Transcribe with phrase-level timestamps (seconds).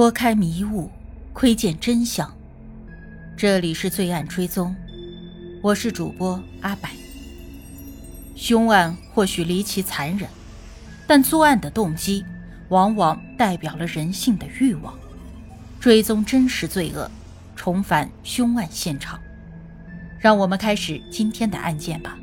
[0.00, 0.90] 拨开迷雾，
[1.34, 2.34] 窥见真相。
[3.36, 4.74] 这里是罪案追踪，
[5.60, 6.88] 我是主播阿柏。
[8.34, 10.26] 凶案或许离奇残忍，
[11.06, 12.24] 但作案的动机
[12.70, 14.98] 往往代表了人性的欲望。
[15.78, 17.10] 追踪真实罪恶，
[17.54, 19.20] 重返凶案现场。
[20.18, 22.18] 让我们开始今天的案件吧。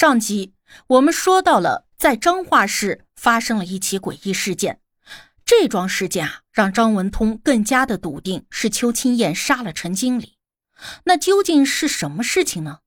[0.00, 0.54] 上集
[0.86, 4.80] 我们说到了，在彰化市发生了一起诡异事件。
[5.44, 10.38] 这桩事件啊，让张文通更加的笃定是邱清燕杀了陈经理。
[11.04, 12.78] 那究竟是什么事情呢？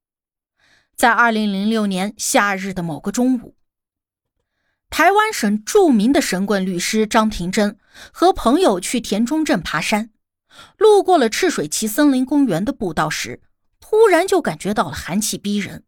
[0.95, 3.55] 在二零零六年夏日的某个中午，
[4.89, 7.77] 台湾省著名的神棍律师张庭珍
[8.11, 10.09] 和朋友去田中镇爬山，
[10.79, 13.43] 路过了赤水旗森林公园的步道时，
[13.79, 15.83] 突然就感觉到了寒气逼人。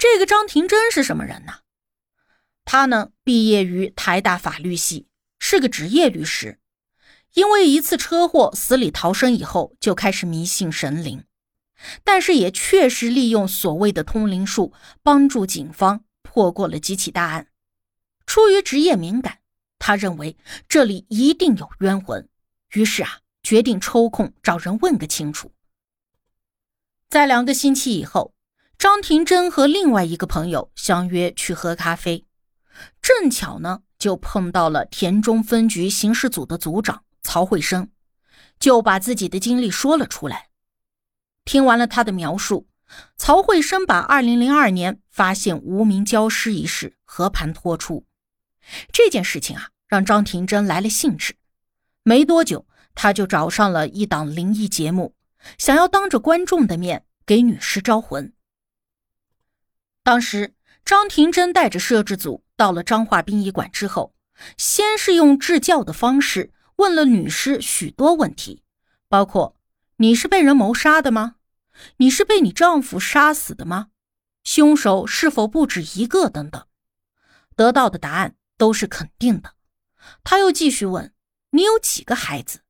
[0.00, 1.58] 这个张庭珍是什么人呢？
[2.64, 5.06] 他呢，毕业于台大法律系，
[5.38, 6.58] 是个职业律师。
[7.34, 11.24] 因为一次车祸死里逃生以后，就开始迷信神灵，
[12.02, 17.48] 但是也确实利用所谓的通灵术，帮助警方破过了几起大案。
[18.24, 19.40] 出于职业敏感，
[19.78, 22.26] 他认为这里一定有冤魂，
[22.72, 25.52] 于是啊，决定抽空找人问个清楚。
[27.10, 28.34] 在两个星期以后。
[28.80, 32.24] 张庭珍和另外一个朋友相约去喝咖啡，
[33.02, 37.90] 正巧呢就碰到了田中分局刑事组的组长曹慧生，
[38.58, 40.48] 就把自己的经历说了出来。
[41.44, 42.68] 听完了他的描述，
[43.18, 48.06] 曹慧生把2002年发现无名焦尸一事和盘托出。
[48.90, 51.36] 这件事情啊，让张庭珍来了兴致。
[52.02, 55.14] 没多久，他就找上了一档灵异节目，
[55.58, 58.32] 想要当着观众的面给女尸招魂。
[60.10, 64.12] 当时，张庭珍带着摄制组到了彰化殡仪馆之后，
[64.56, 68.64] 先是用制教的方式问了女尸许多问题，
[69.08, 69.56] 包括：
[69.98, 71.36] 你是被人谋杀的吗？
[71.98, 73.90] 你是被你丈夫杀死的吗？
[74.42, 76.28] 凶手是否不止一个？
[76.28, 76.66] 等等。
[77.54, 79.54] 得到的答案都是肯定的。
[80.24, 81.14] 他又继续问：
[81.50, 82.62] 你有几个孩子？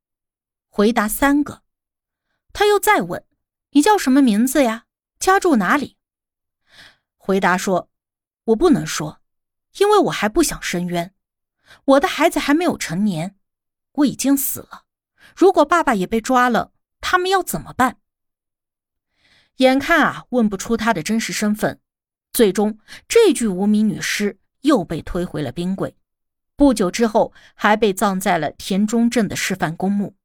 [0.69, 1.63] 回答三个。
[2.53, 3.25] 他又再问：
[3.71, 4.85] 你叫什么名字呀？
[5.19, 5.97] 家住哪里？
[7.23, 7.91] 回答说
[8.45, 9.21] ：“我不能说，
[9.77, 11.15] 因为我还不想申冤。
[11.85, 13.37] 我的孩子还没有成年，
[13.93, 14.85] 我已经死了。
[15.37, 16.73] 如果爸爸也被抓了，
[17.03, 17.99] 他们要怎么办？”
[19.57, 21.79] 眼看啊，问不出他的真实身份，
[22.33, 25.95] 最终这具无名女尸又被推回了冰柜。
[26.57, 30.17] 不久之后，还被葬在了田中镇的示范公墓。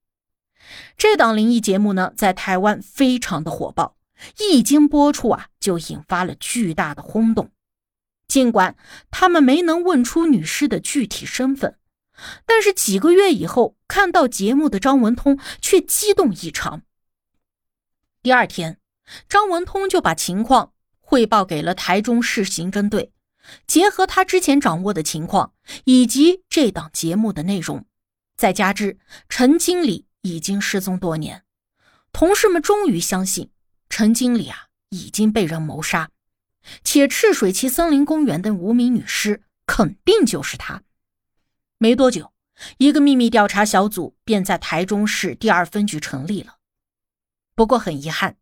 [0.97, 3.97] 这档灵异节目呢，在台湾非常的火爆。
[4.39, 7.51] 一经播出啊，就引发了巨大的轰动。
[8.27, 8.75] 尽管
[9.11, 11.77] 他们没能问出女尸的具体身份，
[12.45, 16.81] 但是几个月以后，看到节目的张文通却激动异常。
[18.23, 18.79] 第二天，
[19.29, 23.11] 张文通就把情况汇报给了台中市刑侦队。
[23.67, 27.85] 结合他之前掌握的情况以及这档节目的内容，
[28.35, 28.97] 再加之
[29.29, 31.43] 陈经理已经失踪多年，
[32.11, 33.51] 同事们终于相信。
[33.97, 36.09] 陈经理啊，已经被人谋杀，
[36.83, 40.83] 且赤水旗森林公园的无名女尸肯定就是他。
[41.77, 42.33] 没多久，
[42.77, 46.57] 一个秘密调查小组便在台中市第二分局成立了。
[47.55, 48.35] 不过很遗憾，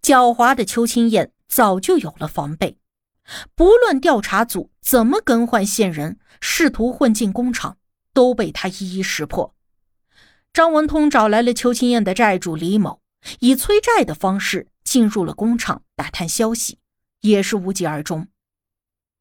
[0.00, 2.78] 狡猾的邱清燕早就有了防备，
[3.56, 7.78] 不论调查组怎么更换线人，试图混进工厂，
[8.12, 9.56] 都被他一一识破。
[10.52, 13.02] 张文通找来了邱清燕的债主李某，
[13.40, 14.68] 以催债的方式。
[14.94, 16.78] 进入了工厂打探消息，
[17.22, 18.28] 也是无疾而终。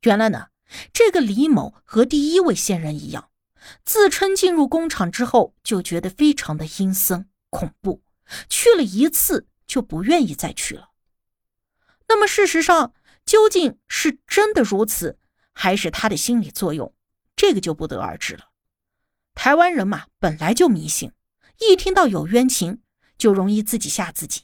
[0.04, 0.50] 原来呢，
[0.94, 3.32] 这个李某和第一位线人一样，
[3.84, 8.04] 自称进入工厂之后就觉得非常的阴森恐怖，
[8.48, 10.92] 去了一次就不愿意再去了。
[12.08, 12.94] 那么事实上
[13.26, 15.18] 究竟是真的如此，
[15.54, 16.94] 还是他的心理作用，
[17.36, 18.52] 这个就不得而知了。
[19.34, 21.14] 台湾人嘛，本来就迷信，
[21.58, 22.84] 一听到有冤情，
[23.18, 24.44] 就容易自己吓自己。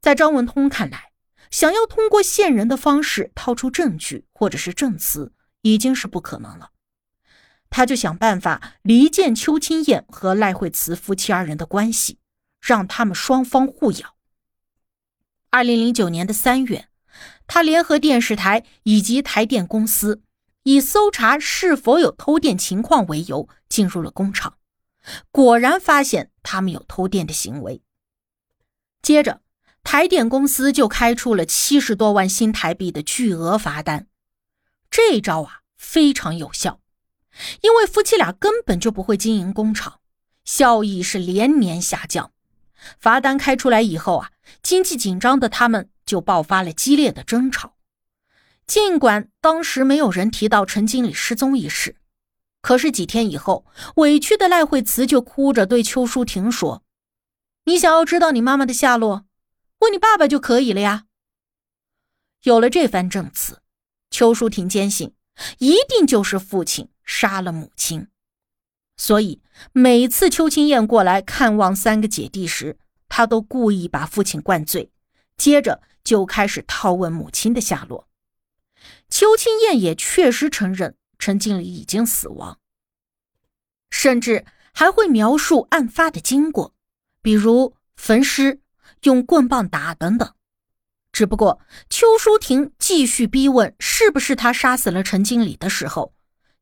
[0.00, 1.12] 在张文通看来，
[1.50, 5.32] 想要通过线人的方式套出证据或者是证词，
[5.62, 6.70] 已经是不可能了。
[7.70, 12.20] 他就想办法离间邱清燕和赖惠慈夫妻二人的关系，
[12.60, 14.14] 让他们双方互咬。
[15.50, 16.88] 二零零九年的三月，
[17.48, 20.22] 他联合电视台以及台电公司，
[20.62, 24.58] 以搜查是否有偷电情况为由，进入了工厂，
[25.32, 27.82] 果然发现他们有偷电的行为。
[29.02, 29.40] 接着。
[29.86, 34.08] 台电公司就开出了七十多万新台币的巨额罚单。
[34.90, 36.80] 这招啊非常有效，
[37.60, 40.00] 因为夫妻俩根本就不会经营工厂，
[40.44, 42.32] 效益是连年下降。
[42.98, 47.76] 罚单开出来以后啊，经济紧张的他们就爆发了激烈的争吵。
[48.66, 51.94] 尽管当时没有人提到陈经理失踪一事，
[52.60, 56.82] 可是几天以后，委屈的赖惠慈就哭着对邱淑婷说
[57.66, 59.25] ：“你想要知道你妈妈的下落，
[59.86, 61.06] 问你爸爸就可以了呀。”
[62.42, 63.60] 有了这番证词，
[64.10, 65.14] 邱淑婷坚信
[65.58, 68.08] 一定就是父亲杀了母亲，
[68.96, 69.40] 所以
[69.72, 72.78] 每次邱清燕过来看望三个姐弟时，
[73.08, 74.90] 她都故意把父亲灌醉，
[75.36, 78.08] 接着就开始套问母亲的下落。
[79.08, 82.60] 邱清燕也确实承认陈经理已经死亡，
[83.90, 86.74] 甚至还会描述案发的经过，
[87.22, 88.60] 比如焚尸、
[89.02, 90.34] 用棍棒打等等。
[91.12, 96.14] 只不过邱淑婷继续逼问是不是他杀死了陈经理的时候，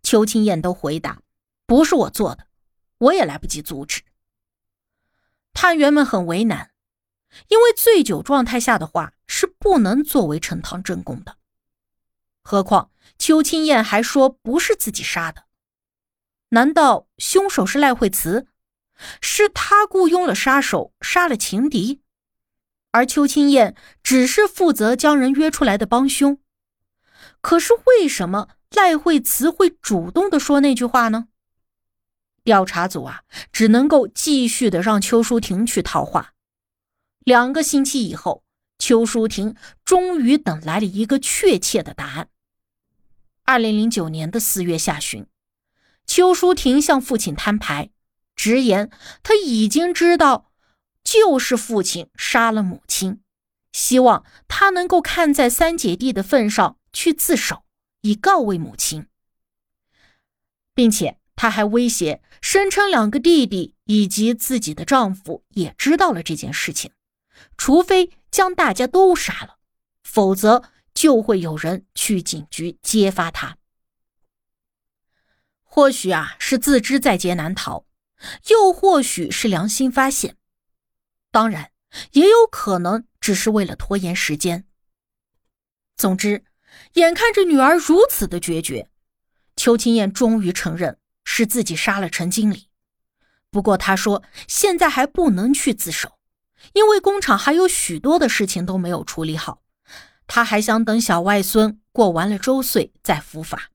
[0.03, 1.21] 邱清燕都回答
[1.67, 2.47] ：“不是我做的，
[2.99, 4.03] 我也来不及阻止。”
[5.53, 6.71] 探员们很为难，
[7.49, 11.37] 因为醉酒状态下的话是不能作为呈堂证供的。
[12.43, 15.45] 何况邱清燕还说不是自己杀的，
[16.51, 18.47] 难道凶手是赖惠慈？
[19.21, 22.01] 是他雇佣了杀手杀了情敌，
[22.95, 23.75] 而邱清燕
[24.05, 26.39] 只是负责将人约出来的帮凶？
[27.41, 31.27] 可是为什么赖惠慈会主动的说那句话呢？
[32.45, 36.35] 调查组啊，只能够继续的让邱淑婷去套话。
[37.25, 38.45] 两个星期以后，
[38.79, 42.29] 邱淑婷终于等来了一个确切的答案。
[43.45, 45.27] 二零零九年的四月下旬，
[46.07, 47.91] 邱淑婷向父亲摊牌，
[48.37, 48.89] 直言
[49.25, 50.53] 他已经知道
[51.15, 53.21] 就是父亲杀了母亲，
[53.73, 57.65] 希望他能够看在三姐弟的份上去自首，
[58.01, 59.07] 以告慰母亲，
[60.75, 66.91] 并且他还威胁，声称两个弟弟以及自己的丈夫也知道了这件事情，
[67.57, 69.59] 除非将大家都杀了，
[70.03, 70.71] 否则。
[70.95, 73.59] 就会有人去警局揭发他。
[75.65, 77.85] 或许啊是自知在劫难逃，
[78.49, 80.37] 又或许是良心发现，
[81.35, 81.73] 当然
[82.13, 84.69] 也有可能只是为了拖延时间。
[85.97, 86.45] 总之，
[86.93, 88.89] 眼看着女儿如此的决绝，
[89.57, 92.69] 邱清燕终于承认是自己杀了陈经理。
[93.51, 96.21] 不过她说现在还不能去自首，
[96.73, 99.61] 因为工厂还有许多的事情都没有处理好。
[100.29, 103.73] 她还想等小外孙过完了周岁再伏法，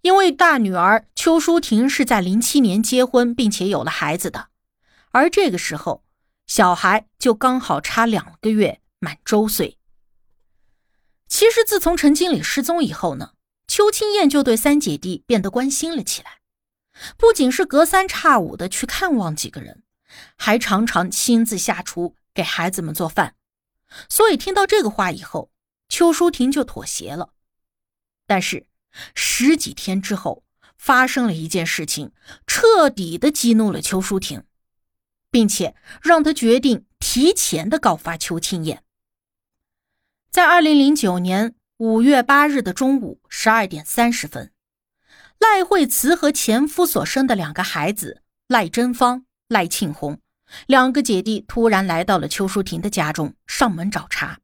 [0.00, 4.48] 因为大女儿邱淑婷是在零七年结婚并且有了孩子的，
[5.12, 6.04] 而这个时候
[6.48, 9.78] 小孩就刚好差两个月满周岁。
[11.28, 13.34] 其实自从陈经理失踪以后呢，
[13.66, 16.40] 邱清燕就对三姐弟变得关心了起来，
[17.18, 19.82] 不仅是隔三差五的去看望几个人，
[20.36, 23.34] 还常常亲自下厨给孩子们做饭。
[24.08, 25.50] 所以听到这个话以后，
[25.90, 27.34] 邱淑婷就妥协了。
[28.26, 28.66] 但是
[29.14, 30.44] 十几天之后，
[30.78, 32.12] 发生了一件事情，
[32.46, 34.44] 彻底的激怒了邱淑婷，
[35.30, 38.82] 并且让他决定提前的告发邱清燕。
[40.30, 44.52] 在二零零九年五月八日的中午十二点三十分，
[45.38, 50.20] 赖惠慈和前夫所生的两个孩子赖珍芳、赖庆红。
[50.66, 54.40] 两个姐弟突然来到了邱淑婷的家中，上门找茬。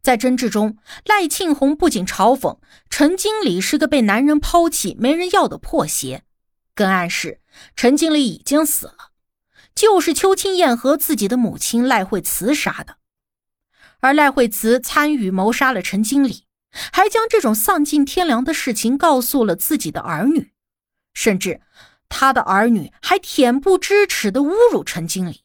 [0.00, 6.24] 在争执中，赖庆红不仅嘲讽陈经理是个被男人抛弃、没人要的破鞋，
[6.74, 7.40] 更暗示
[7.76, 9.10] 陈经理已经死了，
[9.78, 12.96] 就是邱清燕和自己的母亲赖慧慈杀的。
[14.00, 16.46] 而赖慧慈参与谋杀了陈经理，
[16.92, 20.52] 还将这种丧尽天良的事情告诉了自己的儿女，
[21.14, 21.60] 甚至。
[22.08, 25.44] 他的儿女还恬不知耻地侮辱陈经理，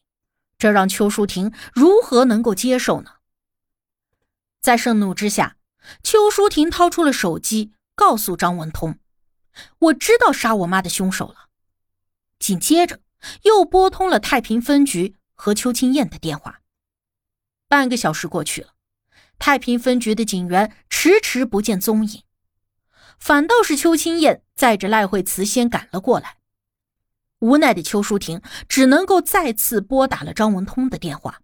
[0.58, 3.12] 这让邱淑婷如何能够接受呢？
[4.60, 5.58] 在盛怒之下，
[6.02, 8.98] 邱淑婷掏出了手机，告诉张文通
[9.78, 11.50] ：“我知道杀我妈的凶手了。”
[12.40, 13.00] 紧接着
[13.42, 16.60] 又拨通了太平分局和邱清燕的电话。
[17.68, 18.74] 半个小时过去了，
[19.38, 22.22] 太平分局的警员迟迟不见踪影，
[23.18, 26.36] 反倒是邱清燕载着赖慧慈先赶了过来。
[27.40, 31.40] 无奈的邱淑婷只能够再次拨打了张文通的电话。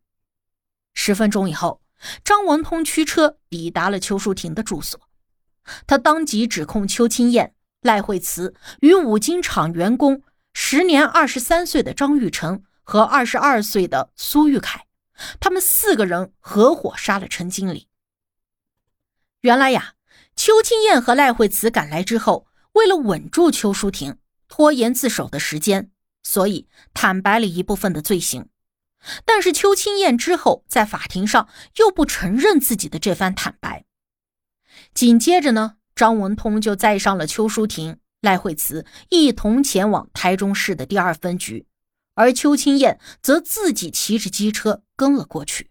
[0.95, 1.83] 十分钟以后，
[2.25, 4.99] 张文通驱车抵达了邱淑婷的住所，
[5.87, 14.87] 他当即指控邱清燕、赖慧慈与五金厂员工时年二十三岁的张玉成和二十二岁的苏玉凯
[15.38, 17.88] 他们四个人合伙杀了陈经理。
[19.42, 19.95] 原来呀，
[20.35, 25.90] 邱清燕和赖慧慈赶来之后，为了稳住邱淑婷，拖延自首的时间，
[26.23, 28.49] 所以坦白了一部分的罪行。
[29.25, 33.87] 但是邱清燕之后在法庭上又不承认自己的这番坦白。
[34.92, 41.67] 紧接着呢，张文通就载上了邱淑婷、赖惠慈一同前往台中市的第二分局，
[42.15, 45.71] 而邱清燕则自己骑着机车跟了过去。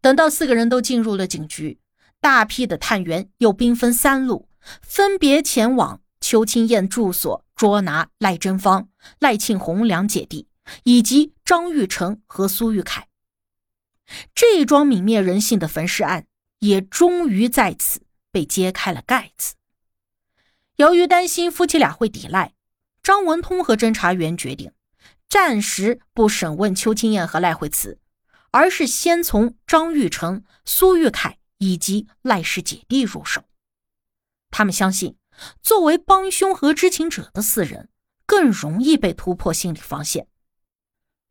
[0.00, 1.78] 等到四个人都进入了警局，
[2.20, 4.48] 大批的探员又兵分三路，
[4.82, 10.48] 分别前往邱清燕住所捉拿赖贞芳、赖庆红两姐弟。
[10.84, 13.08] 以及张玉成和苏玉凯，
[14.34, 16.26] 这桩泯灭人性的焚尸案
[16.60, 18.00] 也终于在此
[18.32, 19.56] 被揭开了盖子。
[20.76, 22.54] 由于担心夫妻俩会抵赖，
[23.02, 24.72] 张文通和侦查员决定
[25.28, 27.98] 暂时不审问邱清燕和赖惠慈，
[28.50, 33.44] 而是先从张玉成、苏玉凯以及赖氏姐弟入手。
[34.50, 35.16] 他们相信，
[35.62, 37.88] 作为帮凶和知情者的四人，
[38.26, 40.26] 更容易被突破心理防线。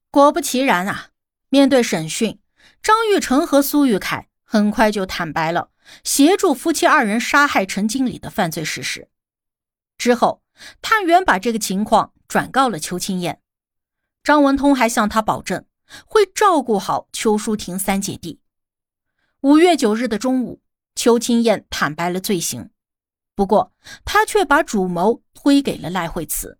[0.09, 1.09] 果不其然啊！
[1.49, 2.39] 面对审讯，
[2.81, 5.71] 张玉成和苏玉凯很快就坦白了
[6.03, 9.09] 协助夫妻二人杀害陈经理的犯罪事实。
[10.03, 10.43] 之后，
[10.81, 13.39] 探员把这个情况转告了邱清燕，
[14.21, 15.63] 张文通还向他保证
[16.05, 18.41] 会照顾好邱淑婷三姐弟。
[19.39, 20.61] 五月九日的中午，
[20.93, 22.69] 邱清燕坦白了罪行，
[23.33, 23.71] 不过
[24.03, 26.59] 他却把主谋推给了赖惠慈。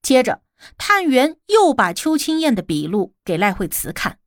[0.00, 0.42] 接着。
[0.78, 4.20] 探员又把邱清燕的笔录给赖惠慈看。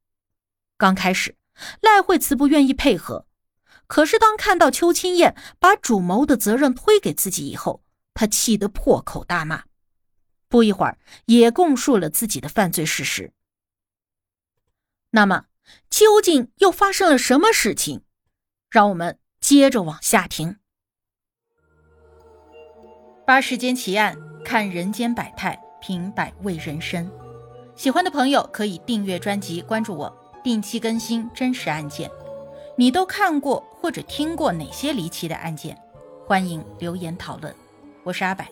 [0.77, 1.38] 刚开始，
[1.81, 3.25] 赖惠慈不愿意配合，
[3.88, 7.81] 可是当看到邱清燕把主谋的责任推给自己以后，
[8.19, 9.63] 他气得破口大骂。
[10.49, 10.97] 不一会儿，
[11.27, 13.31] 也供述了自己的犯罪事实。
[15.11, 15.45] 那么，
[15.89, 18.01] 究竟又发生了什么事情？
[18.69, 20.57] 让我们接着往下听。
[23.25, 25.57] 八世间奇案，看人间百态。
[25.79, 27.09] 品百味人生，
[27.73, 32.11] 喜欢的朋友可以订阅专辑，关注我，定期更新真实案件。
[32.77, 35.81] 你都看过或者听过哪些离奇的案件？
[36.27, 37.55] 欢迎留言讨论。
[38.09, 38.43] 我是阿柏，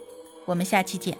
[0.45, 1.17] 我们下期见。